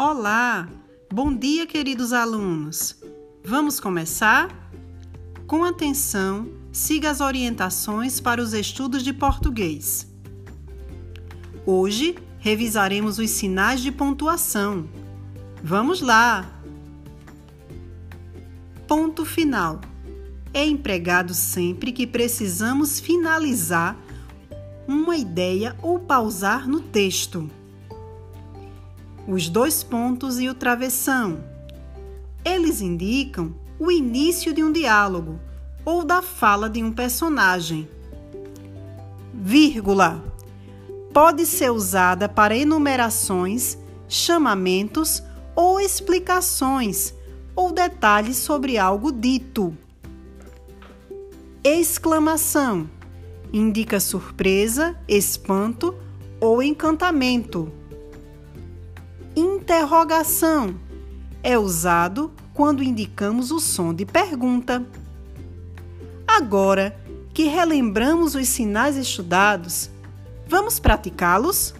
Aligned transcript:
Olá! 0.00 0.68
Bom 1.12 1.34
dia, 1.34 1.66
queridos 1.66 2.12
alunos! 2.12 2.94
Vamos 3.44 3.80
começar? 3.80 4.70
Com 5.44 5.64
atenção, 5.64 6.48
siga 6.70 7.10
as 7.10 7.20
orientações 7.20 8.20
para 8.20 8.40
os 8.40 8.52
estudos 8.52 9.02
de 9.02 9.12
português. 9.12 10.06
Hoje 11.66 12.16
revisaremos 12.38 13.18
os 13.18 13.28
sinais 13.30 13.80
de 13.80 13.90
pontuação. 13.90 14.88
Vamos 15.64 16.00
lá! 16.00 16.48
Ponto 18.86 19.24
final. 19.24 19.80
É 20.54 20.64
empregado 20.64 21.34
sempre 21.34 21.90
que 21.90 22.06
precisamos 22.06 23.00
finalizar 23.00 23.96
uma 24.86 25.16
ideia 25.16 25.76
ou 25.82 25.98
pausar 25.98 26.68
no 26.68 26.80
texto 26.80 27.50
os 29.28 29.50
dois 29.50 29.82
pontos 29.82 30.40
e 30.40 30.48
o 30.48 30.54
travessão. 30.54 31.44
Eles 32.42 32.80
indicam 32.80 33.54
o 33.78 33.90
início 33.90 34.54
de 34.54 34.64
um 34.64 34.72
diálogo 34.72 35.38
ou 35.84 36.02
da 36.02 36.22
fala 36.22 36.70
de 36.70 36.82
um 36.82 36.90
personagem. 36.90 37.86
Vírgula 39.34 40.24
pode 41.12 41.44
ser 41.44 41.70
usada 41.70 42.26
para 42.26 42.56
enumerações, 42.56 43.76
chamamentos 44.08 45.22
ou 45.54 45.78
explicações 45.78 47.12
ou 47.54 47.70
detalhes 47.70 48.38
sobre 48.38 48.78
algo 48.78 49.12
dito. 49.12 49.76
Exclamação 51.62 52.88
indica 53.52 54.00
surpresa, 54.00 54.98
espanto 55.06 55.94
ou 56.40 56.62
encantamento. 56.62 57.70
Interrogação 59.68 60.80
é 61.42 61.58
usado 61.58 62.32
quando 62.54 62.82
indicamos 62.82 63.50
o 63.50 63.60
som 63.60 63.92
de 63.92 64.06
pergunta. 64.06 64.82
Agora 66.26 66.98
que 67.34 67.42
relembramos 67.42 68.34
os 68.34 68.48
sinais 68.48 68.96
estudados, 68.96 69.90
vamos 70.46 70.80
praticá-los? 70.80 71.74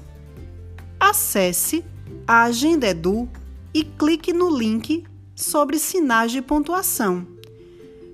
Acesse 1.00 1.82
a 2.26 2.42
Agenda 2.42 2.88
Edu 2.88 3.26
e 3.72 3.82
clique 3.82 4.34
no 4.34 4.54
link 4.54 5.06
sobre 5.34 5.78
sinais 5.78 6.30
de 6.30 6.42
pontuação. 6.42 7.26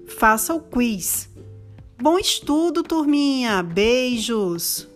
Faça 0.06 0.55
o 0.55 0.61
quiz. 0.61 1.28
Bom 2.00 2.16
estudo, 2.16 2.84
turminha! 2.84 3.61
Beijos! 3.61 4.94